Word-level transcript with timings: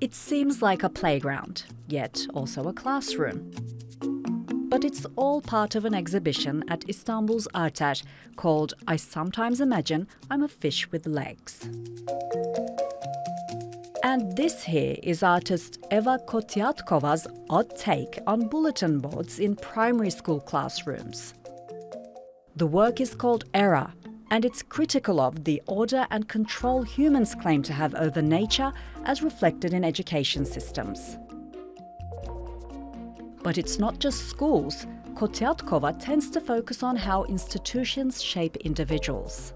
It 0.00 0.14
seems 0.14 0.62
like 0.62 0.84
a 0.84 0.88
playground, 0.88 1.64
yet 1.88 2.24
also 2.32 2.68
a 2.68 2.72
classroom. 2.72 3.50
But 4.68 4.84
it's 4.84 5.04
all 5.16 5.40
part 5.40 5.74
of 5.74 5.84
an 5.84 5.94
exhibition 5.94 6.62
at 6.68 6.88
Istanbul's 6.88 7.48
Arter 7.52 7.94
called 8.36 8.74
I 8.86 8.94
Sometimes 8.94 9.60
Imagine 9.60 10.06
I'm 10.30 10.44
a 10.44 10.48
Fish 10.48 10.88
with 10.92 11.04
Legs. 11.08 11.68
And 14.04 14.36
this 14.36 14.62
here 14.62 14.96
is 15.02 15.24
artist 15.24 15.78
Eva 15.90 16.20
Kotiatkova's 16.28 17.26
odd 17.50 17.76
take 17.76 18.20
on 18.24 18.46
bulletin 18.46 19.00
boards 19.00 19.40
in 19.40 19.56
primary 19.56 20.10
school 20.10 20.38
classrooms. 20.38 21.34
The 22.54 22.68
work 22.68 23.00
is 23.00 23.16
called 23.16 23.46
Era, 23.52 23.92
and 24.30 24.44
it's 24.44 24.62
critical 24.62 25.20
of 25.20 25.44
the 25.44 25.62
order 25.66 26.06
and 26.10 26.28
control 26.28 26.82
humans 26.82 27.34
claim 27.34 27.62
to 27.62 27.72
have 27.72 27.94
over 27.94 28.22
nature 28.22 28.72
as 29.04 29.22
reflected 29.22 29.72
in 29.72 29.84
education 29.84 30.44
systems. 30.44 31.16
But 33.42 33.58
it's 33.58 33.78
not 33.78 33.98
just 33.98 34.28
schools. 34.28 34.86
Kotiatkova 35.14 35.98
tends 35.98 36.30
to 36.30 36.40
focus 36.40 36.82
on 36.82 36.96
how 36.96 37.24
institutions 37.24 38.22
shape 38.22 38.56
individuals. 38.58 39.54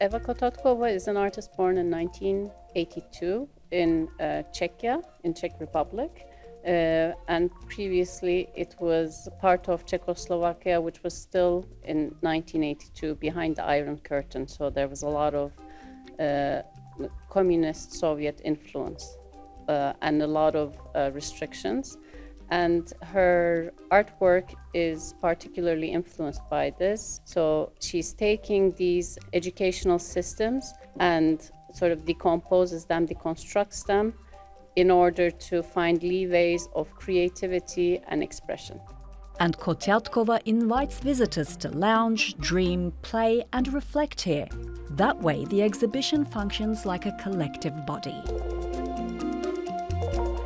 Eva 0.00 0.18
Kotatkova 0.18 0.92
is 0.92 1.06
an 1.06 1.16
artist 1.16 1.56
born 1.56 1.78
in 1.78 1.88
1982 1.90 3.48
in 3.70 4.08
uh, 4.18 4.42
Czechia, 4.52 5.02
in 5.22 5.32
Czech 5.32 5.52
Republic. 5.60 6.26
Uh, 6.66 7.12
and 7.26 7.50
previously 7.68 8.48
it 8.54 8.76
was 8.78 9.28
part 9.40 9.68
of 9.68 9.84
Czechoslovakia, 9.84 10.80
which 10.80 11.02
was 11.02 11.14
still 11.14 11.66
in 11.84 12.14
1982 12.20 13.16
behind 13.16 13.56
the 13.56 13.64
Iron 13.64 13.98
Curtain. 13.98 14.46
So 14.46 14.70
there 14.70 14.86
was 14.86 15.02
a 15.02 15.08
lot 15.08 15.34
of 15.34 15.52
uh, 16.20 16.62
communist 17.30 17.94
Soviet 17.94 18.40
influence 18.44 19.16
uh, 19.68 19.94
and 20.02 20.22
a 20.22 20.26
lot 20.26 20.54
of 20.54 20.78
uh, 20.94 21.10
restrictions 21.12 21.96
and 22.52 22.92
her 23.02 23.72
artwork 23.90 24.54
is 24.74 25.14
particularly 25.22 25.90
influenced 25.90 26.42
by 26.50 26.70
this. 26.78 27.22
So 27.24 27.72
she's 27.80 28.12
taking 28.12 28.72
these 28.72 29.18
educational 29.32 29.98
systems 29.98 30.74
and 31.00 31.50
sort 31.72 31.92
of 31.92 32.04
decomposes 32.04 32.84
them, 32.84 33.08
deconstructs 33.08 33.86
them 33.86 34.12
in 34.76 34.90
order 34.90 35.30
to 35.30 35.62
find 35.62 36.00
leeways 36.00 36.68
of 36.74 36.94
creativity 36.94 38.00
and 38.08 38.22
expression. 38.22 38.80
And 39.40 39.56
Kotiatkova 39.58 40.40
invites 40.44 41.00
visitors 41.00 41.56
to 41.56 41.68
lounge, 41.70 42.36
dream, 42.38 42.92
play, 43.02 43.44
and 43.52 43.72
reflect 43.72 44.20
here. 44.20 44.46
That 44.90 45.20
way, 45.20 45.44
the 45.46 45.62
exhibition 45.62 46.24
functions 46.24 46.86
like 46.86 47.06
a 47.06 47.16
collective 47.20 47.86
body. 47.86 48.22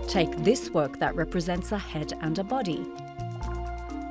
Take 0.08 0.36
this 0.44 0.70
work 0.70 0.98
that 0.98 1.14
represents 1.14 1.72
a 1.72 1.78
head 1.78 2.12
and 2.22 2.38
a 2.38 2.44
body. 2.44 2.86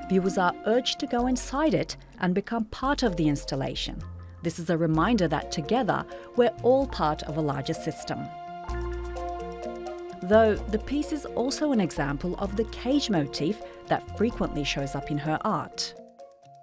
Viewers 0.09 0.37
are 0.37 0.53
urged 0.65 0.99
to 0.99 1.07
go 1.07 1.27
inside 1.27 1.73
it 1.73 1.97
and 2.19 2.35
become 2.35 2.65
part 2.65 3.01
of 3.01 3.15
the 3.15 3.27
installation. 3.27 3.99
This 4.43 4.59
is 4.59 4.69
a 4.69 4.77
reminder 4.77 5.27
that 5.29 5.51
together 5.51 6.05
we're 6.35 6.53
all 6.61 6.85
part 6.85 7.23
of 7.23 7.37
a 7.37 7.41
larger 7.41 7.73
system. 7.73 8.19
Though 10.27 10.55
the 10.55 10.79
piece 10.79 11.11
is 11.11 11.27
also 11.27 11.71
an 11.71 11.79
example 11.79 12.35
of 12.39 12.55
the 12.55 12.63
cage 12.65 13.11
motif 13.11 13.61
that 13.89 14.17
frequently 14.17 14.63
shows 14.63 14.95
up 14.95 15.11
in 15.11 15.19
her 15.19 15.37
art. 15.41 15.93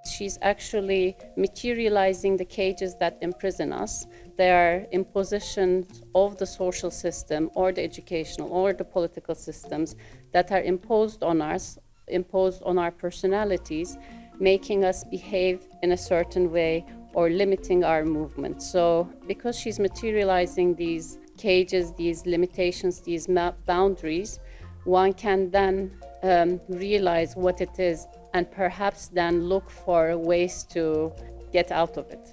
She's 0.05 0.36
actually 0.42 1.16
materializing 1.36 2.36
the 2.36 2.44
cages 2.44 2.96
that 2.96 3.18
imprison 3.20 3.72
us. 3.72 4.05
They 4.36 4.50
are 4.50 4.84
impositions 4.90 6.02
of 6.12 6.38
the 6.38 6.46
social 6.46 6.90
system 6.90 7.50
or 7.55 7.70
the 7.70 7.84
educational 7.84 8.50
or 8.50 8.72
the 8.72 8.84
political 8.84 9.36
systems 9.36 9.94
that 10.33 10.50
are 10.50 10.62
imposed 10.62 11.22
on 11.22 11.40
us, 11.40 11.78
imposed 12.08 12.64
on 12.64 12.78
our 12.78 12.90
personalities, 12.90 13.96
making 14.40 14.84
us 14.84 15.05
behave 15.05 15.68
in 15.84 15.92
a 15.92 15.96
certain 15.96 16.50
way 16.50 16.84
or 17.14 17.30
limiting 17.30 17.84
our 17.84 18.05
movement. 18.05 18.61
So, 18.61 19.08
because 19.29 19.56
she's 19.56 19.79
materializing 19.79 20.74
these 20.74 21.18
cages, 21.48 21.92
these 22.03 22.25
limitations, 22.25 23.01
these 23.01 23.27
boundaries, 23.67 24.39
one 24.85 25.13
can 25.13 25.51
then 25.51 25.75
um, 26.23 26.61
realize 26.69 27.35
what 27.35 27.61
it 27.61 27.79
is 27.79 28.07
and 28.35 28.51
perhaps 28.51 29.08
then 29.08 29.35
look 29.53 29.69
for 29.85 30.17
ways 30.17 30.64
to 30.75 31.13
get 31.53 31.70
out 31.73 31.97
of 31.97 32.07
it. 32.11 32.25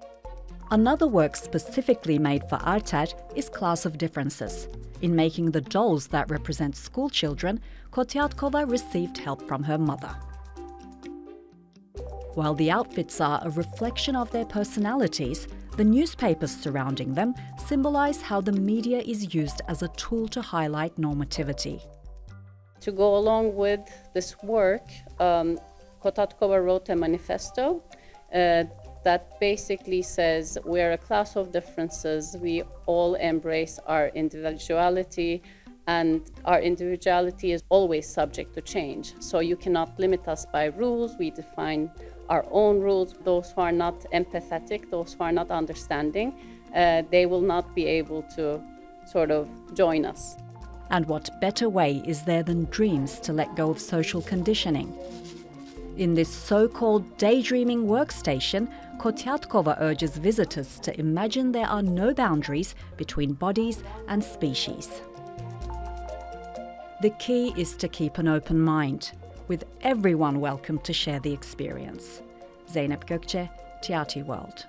Another 0.71 1.07
work 1.07 1.35
specifically 1.35 2.19
made 2.19 2.43
for 2.49 2.57
Arter 2.57 3.05
is 3.35 3.49
Class 3.49 3.85
of 3.85 3.97
Differences. 3.97 4.67
In 5.01 5.15
making 5.15 5.51
the 5.51 5.61
dolls 5.61 6.07
that 6.07 6.29
represent 6.29 6.75
school 6.75 7.09
children, 7.09 7.59
Kotiatkova 7.91 8.69
received 8.69 9.17
help 9.17 9.41
from 9.47 9.63
her 9.63 9.79
mother. 9.79 10.13
While 12.35 12.53
the 12.53 12.69
outfits 12.69 13.19
are 13.19 13.41
a 13.43 13.49
reflection 13.49 14.15
of 14.15 14.29
their 14.31 14.45
personalities, 14.45 15.47
the 15.77 15.83
newspapers 15.83 16.55
surrounding 16.55 17.13
them 17.13 17.33
symbolize 17.67 18.21
how 18.21 18.41
the 18.41 18.51
media 18.51 18.99
is 18.99 19.33
used 19.33 19.61
as 19.67 19.81
a 19.81 19.87
tool 19.89 20.27
to 20.29 20.41
highlight 20.41 20.95
normativity. 20.97 21.81
To 22.81 22.91
go 22.91 23.15
along 23.17 23.55
with 23.55 23.81
this 24.13 24.35
work, 24.43 24.87
um, 25.19 25.59
Kotatkova 26.01 26.63
wrote 26.63 26.89
a 26.89 26.95
manifesto 26.95 27.83
uh, 28.33 28.63
that 29.03 29.39
basically 29.39 30.01
says 30.01 30.57
we're 30.63 30.93
a 30.93 30.97
class 30.97 31.35
of 31.35 31.51
differences. 31.51 32.37
We 32.39 32.63
all 32.85 33.15
embrace 33.15 33.79
our 33.85 34.07
individuality, 34.09 35.41
and 35.87 36.21
our 36.45 36.59
individuality 36.61 37.51
is 37.51 37.63
always 37.69 38.07
subject 38.07 38.53
to 38.55 38.61
change. 38.61 39.13
So 39.19 39.39
you 39.39 39.55
cannot 39.55 39.99
limit 39.99 40.27
us 40.27 40.45
by 40.45 40.65
rules. 40.65 41.15
We 41.17 41.31
define 41.31 41.91
our 42.29 42.45
own 42.51 42.79
rules. 42.79 43.15
Those 43.23 43.51
who 43.51 43.61
are 43.61 43.71
not 43.71 43.99
empathetic, 44.13 44.89
those 44.89 45.13
who 45.13 45.23
are 45.23 45.31
not 45.31 45.51
understanding, 45.51 46.33
uh, 46.75 47.03
they 47.11 47.25
will 47.25 47.41
not 47.41 47.75
be 47.75 47.85
able 47.85 48.23
to 48.35 48.61
sort 49.05 49.31
of 49.31 49.49
join 49.73 50.05
us. 50.05 50.37
And 50.91 51.05
what 51.05 51.29
better 51.41 51.69
way 51.69 52.01
is 52.05 52.23
there 52.23 52.43
than 52.43 52.65
dreams 52.65 53.19
to 53.21 53.33
let 53.33 53.55
go 53.55 53.69
of 53.69 53.79
social 53.79 54.21
conditioning? 54.21 54.97
In 55.97 56.13
this 56.13 56.29
so 56.29 56.67
called 56.67 57.17
daydreaming 57.17 57.85
workstation, 57.85 58.71
Kotiatkova 58.97 59.77
urges 59.79 60.17
visitors 60.17 60.79
to 60.79 60.97
imagine 60.99 61.51
there 61.51 61.67
are 61.67 61.81
no 61.81 62.13
boundaries 62.13 62.73
between 62.97 63.33
bodies 63.33 63.83
and 64.07 64.23
species. 64.23 65.01
The 67.01 67.11
key 67.11 67.53
is 67.55 67.75
to 67.77 67.87
keep 67.87 68.17
an 68.17 68.27
open 68.27 68.59
mind, 68.59 69.11
with 69.49 69.65
everyone 69.81 70.39
welcome 70.39 70.77
to 70.77 70.93
share 70.93 71.19
the 71.19 71.33
experience. 71.33 72.21
Zeynep 72.71 73.05
Gökçe, 73.05 73.49
TRT 73.81 74.23
World. 74.23 74.67